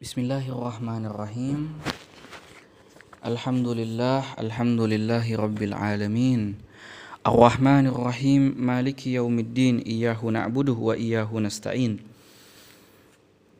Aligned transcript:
Bismillahirrahmanirrahim. 0.00 1.76
Alhamdulillah, 3.20 4.32
alhamdulillahi 4.40 5.36
rabbil 5.36 5.76
alamin. 5.76 6.56
Ar-Rahmanir 7.20 7.92
Rahim, 7.92 8.56
Maliki 8.56 9.20
yaumiddin, 9.20 9.84
iyyahu 9.84 10.32
na'budu 10.32 10.72
wa 10.72 10.96
iyyahu 10.96 11.44
nasta'in. 11.44 12.00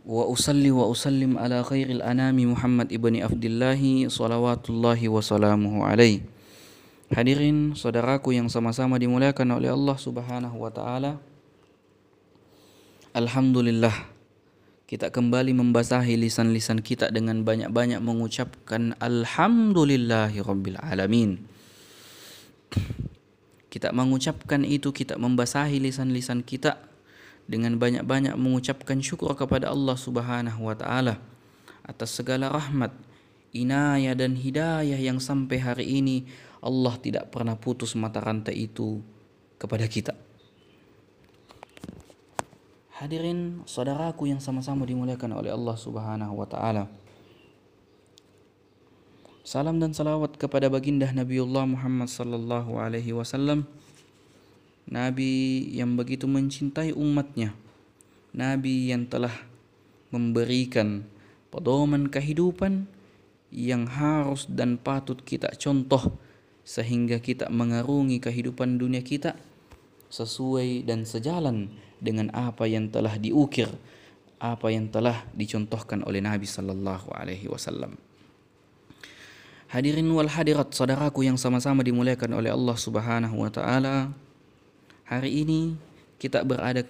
Wa 0.09 0.33
usalli 0.33 0.73
wa 0.73 0.89
usallim 0.89 1.37
ala 1.37 1.61
khairil 1.61 2.01
anami 2.01 2.49
Muhammad 2.49 2.89
ibni 2.89 3.21
Abdillahi 3.21 4.09
salawatullahi 4.09 5.13
wa 5.13 5.21
salamuhu 5.21 5.85
alaih. 5.85 6.25
Hadirin 7.13 7.77
saudaraku 7.77 8.33
yang 8.33 8.49
sama-sama 8.49 8.97
dimuliakan 8.97 9.61
oleh 9.61 9.77
Allah 9.77 9.97
Subhanahu 10.01 10.57
wa 10.57 10.73
taala. 10.73 11.21
Alhamdulillah 13.13 14.20
kita 14.91 15.07
kembali 15.15 15.55
membasahi 15.55 16.19
lisan-lisan 16.19 16.83
kita 16.83 17.15
dengan 17.15 17.47
banyak-banyak 17.47 18.03
mengucapkan 18.03 18.99
alhamdulillahi 18.99 20.43
rabbil 20.43 20.75
alamin. 20.83 21.39
Kita 23.71 23.95
mengucapkan 23.95 24.67
itu, 24.67 24.91
kita 24.91 25.15
membasahi 25.15 25.79
lisan-lisan 25.79 26.43
kita 26.43 26.83
dengan 27.47 27.79
banyak-banyak 27.79 28.35
mengucapkan 28.35 28.99
syukur 28.99 29.39
kepada 29.39 29.71
Allah 29.71 29.95
Subhanahu 29.95 30.67
wa 30.67 30.75
taala 30.75 31.23
atas 31.87 32.11
segala 32.11 32.51
rahmat, 32.51 32.91
inayah 33.55 34.19
dan 34.19 34.35
hidayah 34.35 34.99
yang 34.99 35.23
sampai 35.23 35.63
hari 35.63 35.87
ini 36.03 36.27
Allah 36.67 36.99
tidak 36.99 37.31
pernah 37.31 37.55
putus 37.55 37.95
mata 37.95 38.19
rantai 38.19 38.67
itu 38.67 38.99
kepada 39.55 39.87
kita. 39.87 40.30
Hadirin 43.01 43.65
saudaraku 43.65 44.29
yang 44.29 44.45
sama-sama 44.45 44.85
dimuliakan 44.85 45.33
oleh 45.33 45.49
Allah 45.49 45.73
Subhanahu 45.73 46.37
wa 46.37 46.45
taala. 46.45 46.85
Salam 49.41 49.81
dan 49.81 49.97
salawat 49.97 50.37
kepada 50.37 50.69
baginda 50.69 51.09
Nabiullah 51.09 51.65
Muhammad 51.65 52.13
sallallahu 52.13 52.77
alaihi 52.77 53.17
wasallam. 53.17 53.65
Nabi 54.85 55.65
yang 55.73 55.97
begitu 55.97 56.29
mencintai 56.29 56.93
umatnya. 56.93 57.57
Nabi 58.37 58.93
yang 58.93 59.09
telah 59.09 59.33
memberikan 60.13 61.01
pedoman 61.49 62.13
kehidupan 62.13 62.85
yang 63.49 63.89
harus 63.89 64.45
dan 64.45 64.77
patut 64.77 65.25
kita 65.25 65.49
contoh 65.57 66.21
sehingga 66.69 67.17
kita 67.17 67.49
mengarungi 67.49 68.21
kehidupan 68.21 68.77
dunia 68.77 69.01
kita 69.01 69.41
sesuai 70.13 70.85
dan 70.85 71.09
sejalan 71.09 71.73
dengan 72.01 72.33
apa 72.33 72.65
yang 72.65 72.89
telah 72.89 73.15
diukir, 73.21 73.69
apa 74.41 74.73
yang 74.73 74.89
telah 74.89 75.23
dicontohkan 75.37 76.01
oleh 76.09 76.25
Nabi 76.25 76.49
sallallahu 76.49 77.13
alaihi 77.13 77.47
wasallam. 77.47 77.95
Hadirin 79.71 80.09
wal 80.11 80.27
hadirat 80.27 80.75
saudaraku 80.75 81.23
yang 81.23 81.39
sama-sama 81.39 81.87
dimuliakan 81.87 82.43
oleh 82.43 82.51
Allah 82.51 82.75
Subhanahu 82.75 83.47
wa 83.47 83.51
taala. 83.55 84.11
Hari 85.07 85.47
ini 85.47 85.79
kita 86.19 86.43
berada 86.43 86.83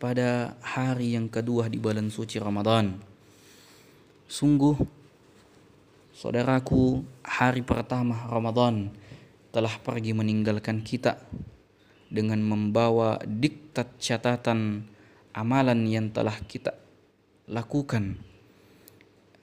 pada 0.00 0.56
hari 0.64 1.18
yang 1.18 1.28
kedua 1.28 1.68
di 1.68 1.76
bulan 1.76 2.08
suci 2.08 2.40
Ramadan. 2.40 2.96
Sungguh 4.24 4.80
saudaraku, 6.16 7.04
hari 7.20 7.60
pertama 7.60 8.24
Ramadan 8.24 8.88
telah 9.52 9.76
pergi 9.84 10.16
meninggalkan 10.16 10.80
kita 10.80 11.20
dengan 12.12 12.44
membawa 12.44 13.16
diktat 13.24 13.96
catatan 13.96 14.84
amalan 15.32 15.88
yang 15.88 16.12
telah 16.12 16.36
kita 16.44 16.76
lakukan. 17.48 18.20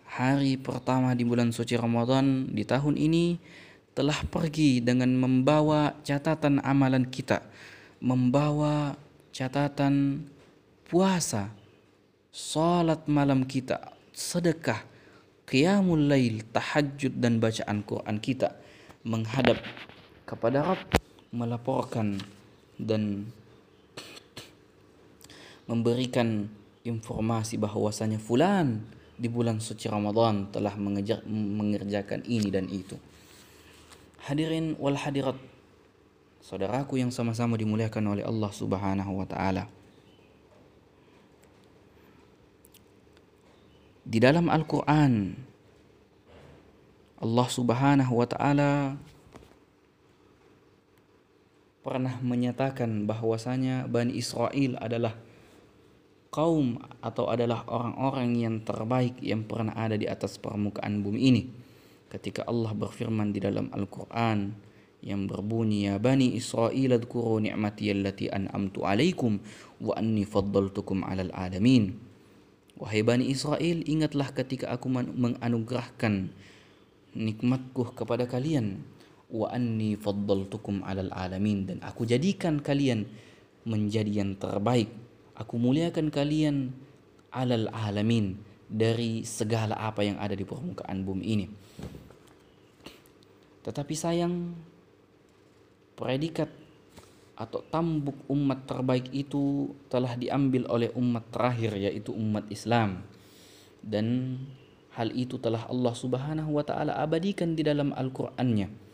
Hari 0.05 0.61
pertama 0.61 1.17
di 1.17 1.25
bulan 1.25 1.49
suci 1.49 1.73
Ramadan 1.73 2.53
di 2.53 2.61
tahun 2.61 2.93
ini 2.93 3.41
telah 3.97 4.21
pergi 4.29 4.85
dengan 4.85 5.09
membawa 5.17 5.97
catatan 6.05 6.61
amalan 6.61 7.09
kita, 7.09 7.41
membawa 7.97 8.93
catatan 9.33 10.25
puasa, 10.85 11.49
salat 12.29 13.05
malam 13.09 13.45
kita, 13.45 13.97
sedekah, 14.13 14.85
qiyamul 15.49 16.09
lail, 16.09 16.45
tahajud 16.53 17.17
dan 17.17 17.41
bacaan 17.41 17.81
Quran 17.81 18.17
kita 18.21 18.53
menghadap 19.01 19.57
kepada 20.29 20.61
Rabb 20.61 20.89
melaporkan 21.33 22.17
dan 22.79 23.27
memberikan 25.67 26.47
informasi 26.87 27.59
bahwasanya 27.59 28.17
fulan 28.17 28.81
di 29.19 29.27
bulan 29.27 29.59
suci 29.59 29.91
Ramadan 29.91 30.47
telah 30.49 30.73
mengejar, 30.79 31.21
mengerjakan 31.27 32.23
ini 32.23 32.49
dan 32.49 32.71
itu. 32.71 32.95
Hadirin 34.25 34.79
wal 34.79 34.95
hadirat, 34.95 35.35
saudaraku 36.39 36.97
yang 36.97 37.11
sama-sama 37.11 37.59
dimuliakan 37.59 38.15
oleh 38.15 38.23
Allah 38.23 38.49
Subhanahu 38.49 39.11
wa 39.19 39.27
taala. 39.27 39.67
Di 44.09 44.17
dalam 44.17 44.49
Al-Qur'an 44.49 45.37
Allah 47.19 47.47
Subhanahu 47.51 48.13
wa 48.15 48.25
taala 48.25 48.95
pernah 51.89 52.21
menyatakan 52.21 53.09
bahwasanya 53.09 53.89
Bani 53.89 54.13
Israel 54.13 54.77
adalah 54.77 55.17
kaum 56.29 56.77
atau 57.01 57.25
adalah 57.33 57.65
orang-orang 57.65 58.37
yang 58.37 58.55
terbaik 58.61 59.17
yang 59.25 59.41
pernah 59.49 59.73
ada 59.73 59.97
di 59.97 60.05
atas 60.05 60.37
permukaan 60.37 61.01
bumi 61.01 61.19
ini. 61.33 61.43
Ketika 62.13 62.45
Allah 62.45 62.77
berfirman 62.77 63.33
di 63.33 63.41
dalam 63.41 63.73
Al-Quran 63.73 64.53
yang 65.01 65.25
berbunyi 65.25 65.89
ya 65.89 65.97
Bani 65.97 66.37
Israel 66.37 67.01
adkuru 67.01 67.41
ni'mati 67.41 67.89
allati 67.89 68.29
an'amtu 68.29 68.85
alaikum 68.85 69.41
wa 69.81 69.97
anni 69.97 70.29
faddaltukum 70.29 71.01
alal 71.01 71.33
alamin. 71.33 71.97
Wahai 72.77 73.01
Bani 73.01 73.33
Israel, 73.33 73.81
ingatlah 73.89 74.29
ketika 74.29 74.69
aku 74.69 74.93
menganugerahkan 74.93 76.29
nikmatku 77.17 77.97
kepada 77.97 78.29
kalian 78.29 78.85
wa 79.29 79.47
anni 79.53 79.93
faddaltukum 79.93 80.81
alal 80.81 81.13
alamin 81.13 81.69
dan 81.69 81.77
aku 81.85 82.05
jadikan 82.05 82.57
kalian 82.61 83.05
menjadi 83.65 84.25
yang 84.25 84.33
terbaik 84.37 84.89
Aku 85.39 85.55
muliakan 85.55 86.11
kalian 86.11 86.75
alal 87.31 87.71
alamin 87.71 88.35
dari 88.67 89.23
segala 89.23 89.79
apa 89.79 90.03
yang 90.03 90.19
ada 90.19 90.35
di 90.35 90.43
permukaan 90.43 90.99
bumi 91.07 91.23
ini. 91.23 91.47
Tetapi 93.63 93.93
sayang 93.95 94.51
predikat 95.95 96.51
atau 97.39 97.63
tambuk 97.71 98.19
umat 98.27 98.67
terbaik 98.67 99.07
itu 99.15 99.71
telah 99.87 100.19
diambil 100.19 100.67
oleh 100.67 100.91
umat 100.99 101.23
terakhir 101.31 101.79
yaitu 101.87 102.11
umat 102.11 102.43
Islam. 102.51 102.99
Dan 103.79 104.35
hal 104.91 105.15
itu 105.15 105.39
telah 105.39 105.63
Allah 105.71 105.95
Subhanahu 105.95 106.59
wa 106.59 106.67
taala 106.67 106.99
abadikan 106.99 107.55
di 107.55 107.63
dalam 107.63 107.95
Al-Qur'annya. 107.95 108.88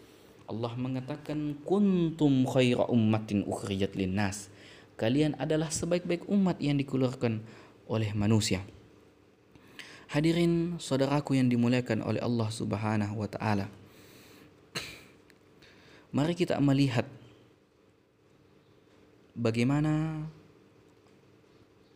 Allah 0.45 0.73
mengatakan 0.77 1.57
kuntum 1.65 2.45
khaira 2.45 2.85
ummatin 2.89 3.45
ukhrijat 3.49 3.97
linnas 3.97 4.53
kalian 4.95 5.35
adalah 5.35 5.67
sebaik-baik 5.67 6.27
umat 6.31 6.57
yang 6.63 6.79
dikeluarkan 6.79 7.43
oleh 7.91 8.11
manusia. 8.15 8.63
Hadirin 10.09 10.79
saudaraku 10.79 11.35
yang 11.35 11.51
dimuliakan 11.51 12.05
oleh 12.05 12.23
Allah 12.23 12.47
Subhanahu 12.47 13.19
wa 13.19 13.29
taala. 13.29 13.67
Mari 16.15 16.33
kita 16.37 16.55
melihat 16.63 17.03
bagaimana 19.35 20.23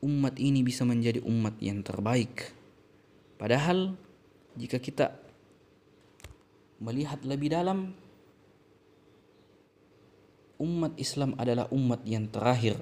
umat 0.04 0.36
ini 0.36 0.60
bisa 0.60 0.84
menjadi 0.84 1.24
umat 1.24 1.56
yang 1.64 1.80
terbaik. 1.80 2.52
Padahal 3.40 3.96
jika 4.60 4.76
kita 4.84 5.16
melihat 6.84 7.24
lebih 7.24 7.56
dalam 7.56 7.96
umat 10.60 10.94
Islam 11.00 11.34
adalah 11.40 11.66
umat 11.72 12.04
yang 12.04 12.28
terakhir. 12.28 12.78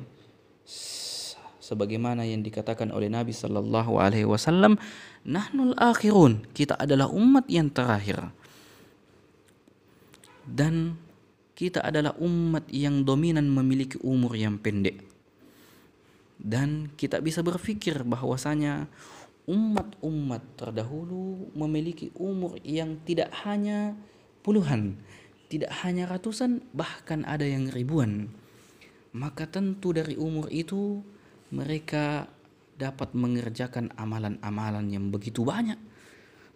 Sebagaimana 1.62 2.26
yang 2.26 2.42
dikatakan 2.42 2.90
oleh 2.90 3.12
Nabi 3.12 3.36
sallallahu 3.36 4.00
alaihi 4.02 4.28
wasallam 4.28 4.76
nahnul 5.24 5.78
akhirun. 5.78 6.44
Kita 6.52 6.76
adalah 6.76 7.08
umat 7.14 7.46
yang 7.48 7.70
terakhir. 7.70 8.34
Dan 10.48 10.96
kita 11.54 11.84
adalah 11.84 12.16
umat 12.24 12.66
yang 12.72 13.04
dominan 13.04 13.46
memiliki 13.52 14.00
umur 14.00 14.34
yang 14.34 14.58
pendek. 14.58 15.04
Dan 16.38 16.94
kita 16.96 17.20
bisa 17.20 17.42
berpikir 17.44 18.06
bahwasanya 18.06 18.88
umat-umat 19.50 20.44
terdahulu 20.60 21.52
memiliki 21.56 22.12
umur 22.16 22.60
yang 22.64 23.00
tidak 23.04 23.32
hanya 23.48 23.96
puluhan 24.44 25.00
tidak 25.48 25.72
hanya 25.84 26.08
ratusan, 26.08 26.64
bahkan 26.76 27.24
ada 27.24 27.48
yang 27.48 27.72
ribuan. 27.72 28.32
Maka 29.16 29.48
tentu 29.48 29.96
dari 29.96 30.20
umur 30.20 30.52
itu 30.52 31.00
mereka 31.56 32.28
dapat 32.78 33.16
mengerjakan 33.16 33.96
amalan-amalan 33.98 34.86
yang 34.92 35.10
begitu 35.10 35.42
banyak, 35.48 35.80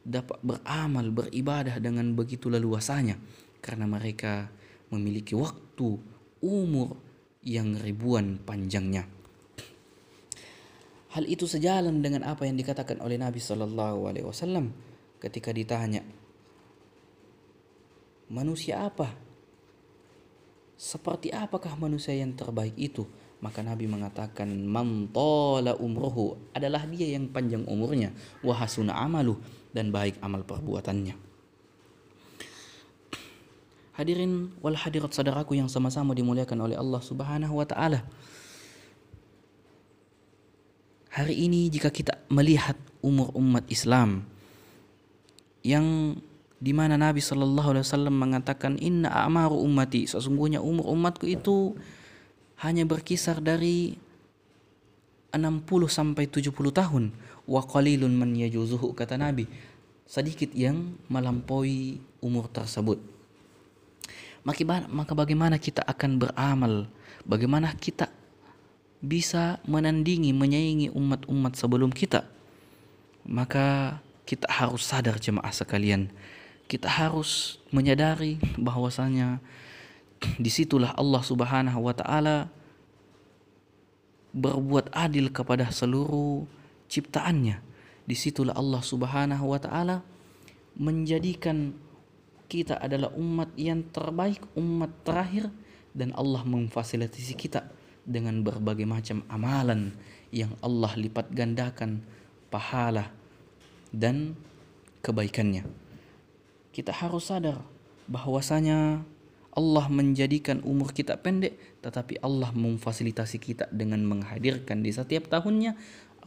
dapat 0.03 0.38
beramal, 0.43 1.09
beribadah 1.09 1.79
dengan 1.81 2.13
begitu 2.13 2.51
leluasanya 2.51 3.17
karena 3.63 3.85
mereka 3.88 4.51
memiliki 4.91 5.33
waktu, 5.33 5.97
umur 6.43 6.99
yang 7.41 7.77
ribuan 7.79 8.38
panjangnya. 8.43 9.07
Hal 11.11 11.27
itu 11.27 11.43
sejalan 11.43 11.99
dengan 11.99 12.23
apa 12.23 12.47
yang 12.47 12.55
dikatakan 12.55 13.03
oleh 13.03 13.19
Nabi 13.19 13.41
Shallallahu 13.41 13.99
Alaihi 14.07 14.25
Wasallam 14.27 14.71
ketika 15.19 15.51
ditanya, 15.51 16.05
manusia 18.31 18.87
apa? 18.87 19.11
Seperti 20.79 21.29
apakah 21.29 21.75
manusia 21.75 22.15
yang 22.15 22.33
terbaik 22.33 22.73
itu? 22.79 23.05
Maka 23.43 23.61
Nabi 23.61 23.85
mengatakan, 23.85 24.49
mantola 24.65 25.75
umruhu 25.77 26.39
adalah 26.55 26.87
dia 26.87 27.13
yang 27.13 27.29
panjang 27.29 27.67
umurnya, 27.67 28.15
wahasuna 28.41 28.95
amalu 28.95 29.37
dan 29.75 29.91
baik 29.93 30.17
amal 30.23 30.41
perbuatannya. 30.41 31.13
Hadirin 33.91 34.55
wal 34.63 34.77
hadirat 34.79 35.11
saudaraku 35.11 35.59
yang 35.59 35.67
sama-sama 35.67 36.15
dimuliakan 36.15 36.65
oleh 36.65 36.77
Allah 36.79 37.01
Subhanahu 37.03 37.59
wa 37.59 37.67
taala. 37.67 38.07
Hari 41.11 41.35
ini 41.35 41.67
jika 41.67 41.91
kita 41.91 42.23
melihat 42.31 42.79
umur 43.03 43.35
umat 43.35 43.67
Islam 43.67 44.23
yang 45.61 46.17
di 46.61 46.71
mana 46.71 46.93
Nabi 46.93 47.19
Shallallahu 47.19 47.73
Alaihi 47.73 47.85
Wasallam 47.89 48.15
mengatakan 48.21 48.77
Inna 48.77 49.09
amaru 49.25 49.57
ummati 49.65 50.05
sesungguhnya 50.05 50.61
umur 50.61 50.93
umatku 50.93 51.25
itu 51.25 51.73
hanya 52.61 52.85
berkisar 52.85 53.41
dari 53.41 53.97
60 55.33 55.41
sampai 55.89 56.29
70 56.29 56.53
tahun 56.53 57.09
wa 57.49 57.61
qalilun 57.65 58.13
man 58.13 58.37
yajuzuhu 58.37 58.93
kata 58.93 59.17
Nabi 59.17 59.49
sedikit 60.05 60.53
yang 60.53 60.93
melampaui 61.09 61.97
umur 62.21 62.45
tersebut 62.47 63.01
maka 64.45 65.13
bagaimana 65.17 65.57
kita 65.57 65.81
akan 65.81 66.21
beramal 66.21 66.85
bagaimana 67.25 67.73
kita 67.73 68.13
bisa 69.01 69.57
menandingi, 69.65 70.29
menyaingi 70.31 70.93
umat-umat 70.93 71.57
sebelum 71.57 71.89
kita. 71.89 72.29
Maka 73.25 73.97
kita 74.29 74.45
harus 74.47 74.85
sadar 74.85 75.17
jemaah 75.17 75.49
sekalian. 75.49 76.13
Kita 76.71 76.88
harus 76.88 77.59
menyadari 77.75 78.39
bahwasanya 78.56 79.44
di 80.39 80.47
situlah 80.47 80.95
Allah 80.95 81.19
Subhanahu 81.19 81.83
wa 81.83 81.91
taala 81.91 82.47
berbuat 84.31 84.95
adil 84.95 85.27
kepada 85.35 85.68
seluruh 85.68 86.47
ciptaannya. 86.88 87.59
Di 88.07 88.15
situlah 88.15 88.56
Allah 88.56 88.79
Subhanahu 88.79 89.51
wa 89.51 89.59
taala 89.59 90.00
menjadikan 90.79 91.75
kita 92.47 92.79
adalah 92.79 93.12
umat 93.19 93.51
yang 93.59 93.83
terbaik, 93.91 94.39
umat 94.56 94.91
terakhir 95.03 95.51
dan 95.91 96.15
Allah 96.15 96.47
memfasilitasi 96.47 97.35
kita 97.35 97.67
dengan 98.07 98.39
berbagai 98.47 98.88
macam 98.88 99.27
amalan 99.27 99.91
yang 100.31 100.56
Allah 100.63 100.95
lipat 100.95 101.35
gandakan 101.35 102.00
pahala 102.47 103.12
dan 103.91 104.39
kebaikannya. 105.03 105.80
Kita 106.71 106.95
harus 106.95 107.27
sadar 107.27 107.59
bahwasanya 108.07 109.03
Allah 109.51 109.85
menjadikan 109.91 110.63
umur 110.63 110.95
kita 110.95 111.19
pendek 111.19 111.59
tetapi 111.83 112.23
Allah 112.23 112.56
memfasilitasi 112.56 113.38
kita 113.44 113.68
dengan 113.71 114.00
menghadirkan 114.07 114.79
di 114.79 114.95
setiap 114.95 115.27
tahunnya 115.27 115.75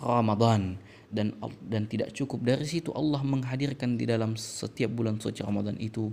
Ramadan. 0.01 0.77
Dan 1.15 1.39
dan 1.63 1.87
tidak 1.87 2.11
cukup 2.11 2.43
dari 2.43 2.67
situ 2.67 2.91
Allah 2.91 3.23
menghadirkan 3.23 3.95
di 3.95 4.03
dalam 4.03 4.35
setiap 4.35 4.91
bulan 4.91 5.23
suci 5.23 5.47
Ramadan 5.47 5.79
itu 5.79 6.11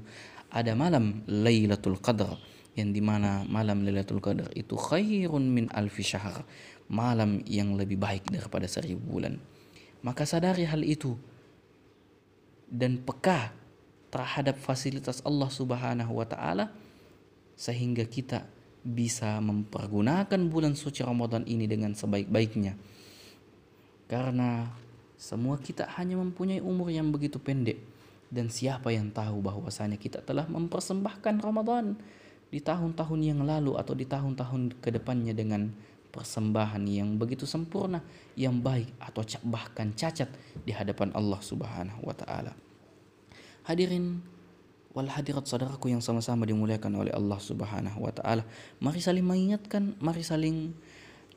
ada 0.54 0.78
malam 0.78 1.26
Lailatul 1.26 1.98
Qadar 1.98 2.38
yang 2.78 2.94
di 2.96 3.02
mana 3.02 3.44
malam 3.50 3.82
Lailatul 3.84 4.22
Qadar 4.22 4.54
itu 4.54 4.78
khairun 4.78 5.42
min 5.42 5.66
alfi 5.74 6.06
syahr 6.06 6.46
malam 6.92 7.40
yang 7.48 7.74
lebih 7.80 7.96
baik 7.96 8.28
daripada 8.28 8.68
seribu 8.68 9.18
bulan. 9.18 9.40
Maka 10.04 10.28
sadari 10.28 10.68
hal 10.68 10.84
itu. 10.84 11.16
Dan 12.72 13.04
peka 13.04 13.52
terhadap 14.12 14.60
fasilitas 14.60 15.24
Allah 15.24 15.48
Subhanahu 15.48 16.20
wa 16.20 16.28
taala 16.28 16.70
sehingga 17.56 18.04
kita 18.04 18.44
bisa 18.84 19.40
mempergunakan 19.40 20.42
bulan 20.52 20.76
suci 20.76 21.02
Ramadan 21.02 21.48
ini 21.48 21.66
dengan 21.66 21.96
sebaik-baiknya 21.96 22.76
karena 24.12 24.68
semua 25.16 25.56
kita 25.56 25.88
hanya 25.96 26.20
mempunyai 26.20 26.60
umur 26.60 26.92
yang 26.92 27.14
begitu 27.14 27.40
pendek 27.40 27.80
dan 28.28 28.52
siapa 28.52 28.92
yang 28.92 29.14
tahu 29.14 29.40
bahwasanya 29.40 29.96
kita 29.96 30.20
telah 30.20 30.48
mempersembahkan 30.50 31.40
Ramadan 31.40 31.96
di 32.52 32.60
tahun-tahun 32.60 33.20
yang 33.24 33.44
lalu 33.48 33.80
atau 33.80 33.96
di 33.96 34.04
tahun-tahun 34.04 34.84
ke 34.84 34.90
depannya 35.00 35.32
dengan 35.32 35.72
persembahan 36.12 36.84
yang 36.92 37.16
begitu 37.16 37.48
sempurna, 37.48 38.04
yang 38.36 38.60
baik 38.60 38.92
atau 39.00 39.24
bahkan 39.48 39.96
cacat 39.96 40.28
di 40.68 40.76
hadapan 40.76 41.16
Allah 41.16 41.40
Subhanahu 41.40 42.04
wa 42.04 42.12
taala. 42.12 42.71
Hadirin 43.62 44.26
wal 44.92 45.08
hadirat 45.08 45.48
saudaraku 45.48 45.94
yang 45.94 46.04
sama-sama 46.04 46.44
dimuliakan 46.44 46.98
oleh 46.98 47.14
Allah 47.16 47.40
Subhanahu 47.40 48.04
wa 48.04 48.12
taala, 48.12 48.44
mari 48.84 49.00
saling 49.00 49.24
mengingatkan, 49.24 49.96
mari 50.04 50.26
saling 50.26 50.76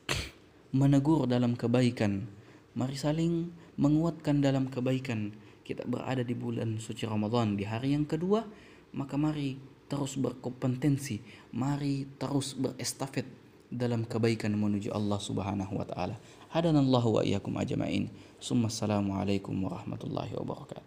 menegur 0.75 1.31
dalam 1.31 1.55
kebaikan, 1.55 2.27
mari 2.75 2.99
saling 2.99 3.53
menguatkan 3.79 4.43
dalam 4.43 4.67
kebaikan. 4.73 5.37
Kita 5.65 5.89
berada 5.89 6.21
di 6.21 6.37
bulan 6.37 6.77
suci 6.77 7.09
Ramadan 7.09 7.57
di 7.57 7.65
hari 7.65 7.97
yang 7.97 8.05
kedua, 8.05 8.45
maka 8.93 9.17
mari 9.17 9.57
terus 9.89 10.19
berkompetensi, 10.19 11.23
mari 11.55 12.05
terus 12.19 12.53
berestafet 12.59 13.25
dalam 13.71 14.05
kebaikan 14.05 14.51
menuju 14.55 14.91
Allah 14.91 15.23
Subhanahu 15.23 15.79
wa 15.79 15.87
taala. 15.87 16.19
Hadanallahu 16.51 17.19
wa 17.19 17.23
iyyakum 17.23 17.55
ajmain. 17.59 18.11
Summa 18.43 18.67
assalamu 18.67 19.15
alaikum 19.15 19.55
warahmatullahi 19.55 20.35
wabarakatuh. 20.35 20.83